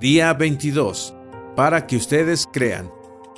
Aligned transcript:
Día 0.00 0.32
22. 0.32 1.12
Para 1.54 1.86
que 1.86 1.98
ustedes 1.98 2.46
crean. 2.50 2.90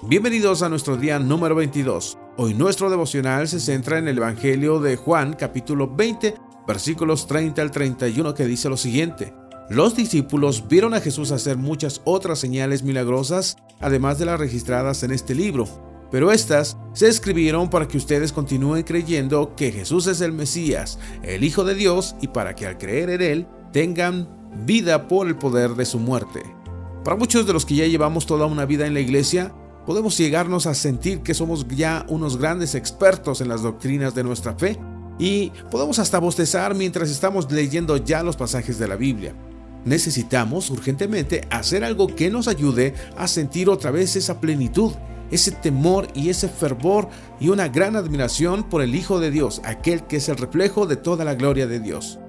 Bienvenidos 0.04 0.62
a 0.62 0.68
nuestro 0.68 0.96
día 0.96 1.18
número 1.18 1.56
22. 1.56 2.16
Hoy 2.36 2.54
nuestro 2.54 2.88
devocional 2.88 3.48
se 3.48 3.58
centra 3.58 3.98
en 3.98 4.06
el 4.06 4.18
Evangelio 4.18 4.78
de 4.78 4.94
Juan 4.94 5.34
capítulo 5.36 5.92
20 5.92 6.36
versículos 6.68 7.26
30 7.26 7.60
al 7.60 7.72
31 7.72 8.32
que 8.34 8.46
dice 8.46 8.68
lo 8.68 8.76
siguiente. 8.76 9.34
Los 9.70 9.96
discípulos 9.96 10.68
vieron 10.68 10.94
a 10.94 11.00
Jesús 11.00 11.32
hacer 11.32 11.56
muchas 11.56 12.00
otras 12.04 12.38
señales 12.38 12.84
milagrosas, 12.84 13.56
además 13.80 14.20
de 14.20 14.26
las 14.26 14.38
registradas 14.38 15.02
en 15.02 15.10
este 15.10 15.34
libro, 15.34 15.66
pero 16.12 16.30
estas 16.30 16.76
se 16.92 17.08
escribieron 17.08 17.70
para 17.70 17.88
que 17.88 17.96
ustedes 17.96 18.32
continúen 18.32 18.84
creyendo 18.84 19.56
que 19.56 19.72
Jesús 19.72 20.06
es 20.06 20.20
el 20.20 20.30
Mesías, 20.30 21.00
el 21.24 21.42
Hijo 21.42 21.64
de 21.64 21.74
Dios, 21.74 22.14
y 22.20 22.28
para 22.28 22.54
que 22.54 22.68
al 22.68 22.78
creer 22.78 23.10
en 23.10 23.22
Él 23.22 23.46
tengan 23.72 24.41
vida 24.64 25.08
por 25.08 25.26
el 25.26 25.36
poder 25.36 25.74
de 25.74 25.84
su 25.84 25.98
muerte. 25.98 26.42
Para 27.04 27.16
muchos 27.16 27.46
de 27.46 27.52
los 27.52 27.66
que 27.66 27.74
ya 27.74 27.86
llevamos 27.86 28.26
toda 28.26 28.46
una 28.46 28.64
vida 28.64 28.86
en 28.86 28.94
la 28.94 29.00
iglesia, 29.00 29.52
podemos 29.86 30.16
llegarnos 30.16 30.66
a 30.66 30.74
sentir 30.74 31.22
que 31.22 31.34
somos 31.34 31.66
ya 31.68 32.06
unos 32.08 32.36
grandes 32.36 32.74
expertos 32.74 33.40
en 33.40 33.48
las 33.48 33.62
doctrinas 33.62 34.14
de 34.14 34.24
nuestra 34.24 34.54
fe 34.54 34.78
y 35.18 35.50
podemos 35.70 35.98
hasta 35.98 36.18
bostezar 36.18 36.74
mientras 36.74 37.10
estamos 37.10 37.50
leyendo 37.50 37.96
ya 37.96 38.22
los 38.22 38.36
pasajes 38.36 38.78
de 38.78 38.88
la 38.88 38.96
Biblia. 38.96 39.34
Necesitamos 39.84 40.70
urgentemente 40.70 41.46
hacer 41.50 41.82
algo 41.82 42.06
que 42.06 42.30
nos 42.30 42.46
ayude 42.46 42.94
a 43.16 43.26
sentir 43.26 43.68
otra 43.68 43.90
vez 43.90 44.14
esa 44.14 44.40
plenitud, 44.40 44.92
ese 45.30 45.50
temor 45.50 46.06
y 46.14 46.28
ese 46.28 46.48
fervor 46.48 47.08
y 47.40 47.48
una 47.48 47.68
gran 47.68 47.96
admiración 47.96 48.68
por 48.68 48.82
el 48.82 48.94
Hijo 48.94 49.18
de 49.18 49.32
Dios, 49.32 49.60
aquel 49.64 50.04
que 50.04 50.16
es 50.16 50.28
el 50.28 50.36
reflejo 50.36 50.86
de 50.86 50.96
toda 50.96 51.24
la 51.24 51.34
gloria 51.34 51.66
de 51.66 51.80
Dios. 51.80 52.20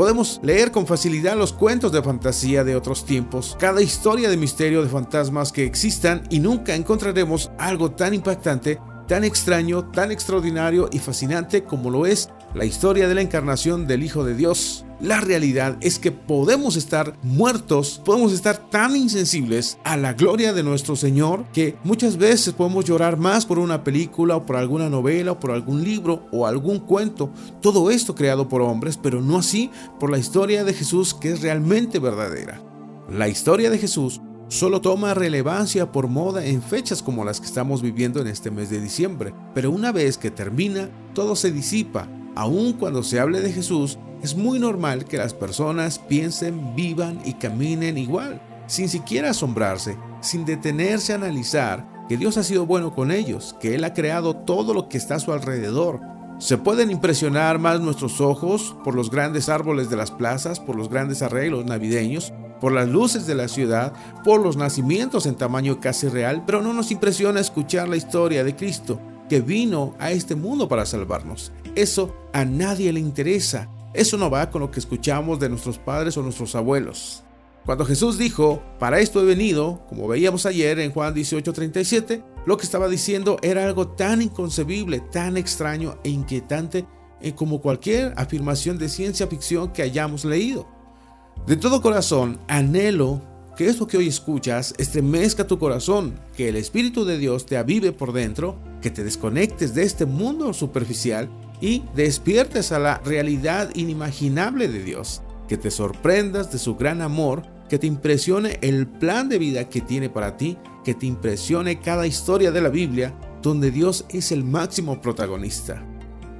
Podemos 0.00 0.40
leer 0.42 0.72
con 0.72 0.86
facilidad 0.86 1.36
los 1.36 1.52
cuentos 1.52 1.92
de 1.92 2.02
fantasía 2.02 2.64
de 2.64 2.74
otros 2.74 3.04
tiempos, 3.04 3.54
cada 3.60 3.82
historia 3.82 4.30
de 4.30 4.38
misterio 4.38 4.82
de 4.82 4.88
fantasmas 4.88 5.52
que 5.52 5.66
existan 5.66 6.22
y 6.30 6.40
nunca 6.40 6.74
encontraremos 6.74 7.50
algo 7.58 7.90
tan 7.90 8.14
impactante, 8.14 8.80
tan 9.06 9.24
extraño, 9.24 9.90
tan 9.90 10.10
extraordinario 10.10 10.88
y 10.90 11.00
fascinante 11.00 11.64
como 11.64 11.90
lo 11.90 12.06
es 12.06 12.30
la 12.54 12.64
historia 12.64 13.08
de 13.08 13.14
la 13.14 13.22
encarnación 13.22 13.86
del 13.86 14.02
Hijo 14.02 14.24
de 14.24 14.34
Dios. 14.34 14.84
La 15.00 15.20
realidad 15.20 15.78
es 15.80 15.98
que 15.98 16.12
podemos 16.12 16.76
estar 16.76 17.16
muertos, 17.22 18.02
podemos 18.04 18.32
estar 18.32 18.68
tan 18.70 18.96
insensibles 18.96 19.78
a 19.82 19.96
la 19.96 20.12
gloria 20.12 20.52
de 20.52 20.62
nuestro 20.62 20.94
Señor 20.94 21.44
que 21.52 21.76
muchas 21.84 22.18
veces 22.18 22.52
podemos 22.52 22.84
llorar 22.84 23.16
más 23.16 23.46
por 23.46 23.58
una 23.58 23.82
película 23.82 24.36
o 24.36 24.44
por 24.44 24.56
alguna 24.56 24.90
novela 24.90 25.32
o 25.32 25.40
por 25.40 25.52
algún 25.52 25.84
libro 25.84 26.26
o 26.32 26.46
algún 26.46 26.80
cuento. 26.80 27.32
Todo 27.62 27.90
esto 27.90 28.14
creado 28.14 28.48
por 28.48 28.60
hombres, 28.60 28.98
pero 28.98 29.22
no 29.22 29.38
así 29.38 29.70
por 29.98 30.10
la 30.10 30.18
historia 30.18 30.64
de 30.64 30.74
Jesús 30.74 31.14
que 31.14 31.30
es 31.30 31.40
realmente 31.40 31.98
verdadera. 31.98 32.60
La 33.08 33.28
historia 33.28 33.70
de 33.70 33.78
Jesús 33.78 34.20
solo 34.48 34.80
toma 34.80 35.14
relevancia 35.14 35.92
por 35.92 36.08
moda 36.08 36.44
en 36.44 36.60
fechas 36.60 37.02
como 37.02 37.24
las 37.24 37.40
que 37.40 37.46
estamos 37.46 37.80
viviendo 37.80 38.20
en 38.20 38.26
este 38.26 38.50
mes 38.50 38.68
de 38.68 38.80
diciembre, 38.80 39.32
pero 39.54 39.70
una 39.70 39.92
vez 39.92 40.18
que 40.18 40.30
termina, 40.30 40.90
todo 41.14 41.36
se 41.36 41.52
disipa 41.52 42.08
Aun 42.34 42.74
cuando 42.74 43.02
se 43.02 43.20
hable 43.20 43.40
de 43.40 43.52
Jesús, 43.52 43.98
es 44.22 44.36
muy 44.36 44.58
normal 44.58 45.04
que 45.04 45.16
las 45.16 45.34
personas 45.34 45.98
piensen, 45.98 46.74
vivan 46.74 47.20
y 47.24 47.34
caminen 47.34 47.96
igual, 47.96 48.40
sin 48.66 48.88
siquiera 48.88 49.30
asombrarse, 49.30 49.96
sin 50.20 50.44
detenerse 50.44 51.12
a 51.12 51.16
analizar 51.16 51.86
que 52.08 52.16
Dios 52.16 52.36
ha 52.36 52.42
sido 52.42 52.66
bueno 52.66 52.94
con 52.94 53.12
ellos, 53.12 53.56
que 53.60 53.74
Él 53.74 53.84
ha 53.84 53.94
creado 53.94 54.34
todo 54.34 54.74
lo 54.74 54.88
que 54.88 54.98
está 54.98 55.14
a 55.14 55.20
su 55.20 55.32
alrededor. 55.32 56.00
Se 56.38 56.58
pueden 56.58 56.90
impresionar 56.90 57.58
más 57.58 57.80
nuestros 57.80 58.20
ojos 58.20 58.74
por 58.82 58.94
los 58.94 59.10
grandes 59.10 59.48
árboles 59.48 59.90
de 59.90 59.96
las 59.96 60.10
plazas, 60.10 60.58
por 60.58 60.76
los 60.76 60.88
grandes 60.88 61.22
arreglos 61.22 61.66
navideños, 61.66 62.32
por 62.60 62.72
las 62.72 62.88
luces 62.88 63.26
de 63.26 63.34
la 63.34 63.48
ciudad, 63.48 63.92
por 64.24 64.42
los 64.42 64.56
nacimientos 64.56 65.26
en 65.26 65.34
tamaño 65.34 65.80
casi 65.80 66.08
real, 66.08 66.42
pero 66.44 66.62
no 66.62 66.72
nos 66.72 66.90
impresiona 66.90 67.40
escuchar 67.40 67.88
la 67.88 67.96
historia 67.96 68.44
de 68.44 68.56
Cristo, 68.56 69.00
que 69.28 69.40
vino 69.40 69.94
a 69.98 70.10
este 70.10 70.34
mundo 70.34 70.68
para 70.68 70.86
salvarnos. 70.86 71.52
Eso 71.74 72.14
a 72.32 72.44
nadie 72.44 72.92
le 72.92 73.00
interesa. 73.00 73.68
Eso 73.92 74.16
no 74.16 74.30
va 74.30 74.50
con 74.50 74.60
lo 74.60 74.70
que 74.70 74.80
escuchamos 74.80 75.40
de 75.40 75.48
nuestros 75.48 75.78
padres 75.78 76.16
o 76.16 76.22
nuestros 76.22 76.54
abuelos. 76.54 77.24
Cuando 77.66 77.84
Jesús 77.84 78.18
dijo, 78.18 78.62
para 78.78 79.00
esto 79.00 79.20
he 79.20 79.24
venido, 79.24 79.84
como 79.88 80.08
veíamos 80.08 80.46
ayer 80.46 80.78
en 80.78 80.92
Juan 80.92 81.14
18:37, 81.14 82.22
lo 82.46 82.56
que 82.56 82.64
estaba 82.64 82.88
diciendo 82.88 83.36
era 83.42 83.64
algo 83.64 83.88
tan 83.88 84.22
inconcebible, 84.22 85.00
tan 85.00 85.36
extraño 85.36 85.98
e 86.02 86.08
inquietante 86.08 86.86
eh, 87.20 87.34
como 87.34 87.60
cualquier 87.60 88.14
afirmación 88.16 88.78
de 88.78 88.88
ciencia 88.88 89.26
ficción 89.26 89.72
que 89.72 89.82
hayamos 89.82 90.24
leído. 90.24 90.66
De 91.46 91.56
todo 91.56 91.82
corazón, 91.82 92.38
anhelo 92.48 93.22
que 93.56 93.66
esto 93.66 93.86
que 93.86 93.98
hoy 93.98 94.08
escuchas 94.08 94.74
estremezca 94.78 95.46
tu 95.46 95.58
corazón, 95.58 96.18
que 96.34 96.48
el 96.48 96.56
Espíritu 96.56 97.04
de 97.04 97.18
Dios 97.18 97.44
te 97.44 97.58
avive 97.58 97.92
por 97.92 98.12
dentro, 98.12 98.56
que 98.80 98.90
te 98.90 99.04
desconectes 99.04 99.74
de 99.74 99.82
este 99.82 100.06
mundo 100.06 100.54
superficial 100.54 101.28
y 101.60 101.82
despiertes 101.94 102.72
a 102.72 102.78
la 102.78 102.98
realidad 103.04 103.70
inimaginable 103.74 104.68
de 104.68 104.82
Dios, 104.82 105.22
que 105.48 105.56
te 105.56 105.70
sorprendas 105.70 106.52
de 106.52 106.58
su 106.58 106.76
gran 106.76 107.02
amor, 107.02 107.42
que 107.68 107.78
te 107.78 107.86
impresione 107.86 108.58
el 108.62 108.86
plan 108.86 109.28
de 109.28 109.38
vida 109.38 109.68
que 109.68 109.80
tiene 109.80 110.08
para 110.08 110.36
ti, 110.36 110.58
que 110.84 110.94
te 110.94 111.06
impresione 111.06 111.80
cada 111.80 112.06
historia 112.06 112.50
de 112.50 112.60
la 112.60 112.68
Biblia 112.68 113.14
donde 113.42 113.70
Dios 113.70 114.04
es 114.10 114.32
el 114.32 114.44
máximo 114.44 115.00
protagonista. 115.00 115.82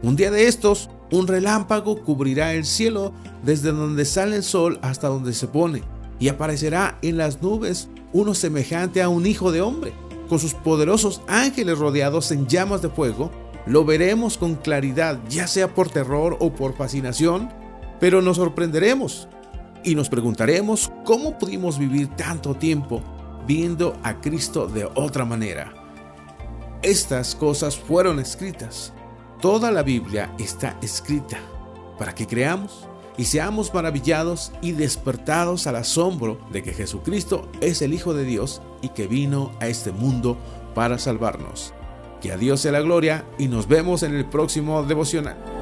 Un 0.02 0.16
día 0.16 0.30
de 0.30 0.48
estos, 0.48 0.90
un 1.10 1.26
relámpago 1.26 2.02
cubrirá 2.02 2.54
el 2.54 2.64
cielo 2.64 3.12
desde 3.42 3.72
donde 3.72 4.04
sale 4.04 4.36
el 4.36 4.42
sol 4.42 4.78
hasta 4.82 5.08
donde 5.08 5.32
se 5.32 5.46
pone, 5.46 5.82
y 6.18 6.28
aparecerá 6.28 6.98
en 7.02 7.16
las 7.16 7.42
nubes 7.42 7.88
uno 8.12 8.34
semejante 8.34 9.02
a 9.02 9.08
un 9.08 9.26
hijo 9.26 9.52
de 9.52 9.60
hombre, 9.60 9.92
con 10.28 10.38
sus 10.38 10.54
poderosos 10.54 11.22
ángeles 11.26 11.78
rodeados 11.78 12.30
en 12.30 12.46
llamas 12.46 12.82
de 12.82 12.88
fuego, 12.88 13.30
lo 13.66 13.84
veremos 13.84 14.38
con 14.38 14.54
claridad, 14.56 15.18
ya 15.28 15.46
sea 15.46 15.74
por 15.74 15.88
terror 15.88 16.36
o 16.40 16.52
por 16.52 16.74
fascinación, 16.76 17.50
pero 17.98 18.22
nos 18.22 18.36
sorprenderemos 18.36 19.28
y 19.84 19.94
nos 19.94 20.08
preguntaremos 20.08 20.90
cómo 21.04 21.38
pudimos 21.38 21.78
vivir 21.78 22.08
tanto 22.08 22.54
tiempo 22.54 23.02
viendo 23.46 23.96
a 24.02 24.20
Cristo 24.20 24.66
de 24.66 24.84
otra 24.94 25.24
manera. 25.24 25.72
Estas 26.82 27.34
cosas 27.34 27.76
fueron 27.76 28.18
escritas. 28.20 28.92
Toda 29.40 29.70
la 29.70 29.82
Biblia 29.82 30.34
está 30.38 30.78
escrita 30.82 31.38
para 31.98 32.14
que 32.14 32.26
creamos 32.26 32.88
y 33.16 33.24
seamos 33.24 33.72
maravillados 33.74 34.52
y 34.62 34.72
despertados 34.72 35.66
al 35.66 35.76
asombro 35.76 36.38
de 36.50 36.62
que 36.62 36.72
Jesucristo 36.72 37.48
es 37.60 37.82
el 37.82 37.92
Hijo 37.92 38.14
de 38.14 38.24
Dios 38.24 38.62
y 38.80 38.90
que 38.90 39.06
vino 39.06 39.52
a 39.60 39.66
este 39.66 39.92
mundo 39.92 40.38
para 40.74 40.98
salvarnos. 40.98 41.74
Que 42.20 42.32
a 42.32 42.36
Dios 42.36 42.60
sea 42.60 42.72
la 42.72 42.80
gloria 42.80 43.24
y 43.38 43.48
nos 43.48 43.66
vemos 43.66 44.02
en 44.02 44.14
el 44.14 44.26
próximo 44.26 44.82
devocional. 44.82 45.59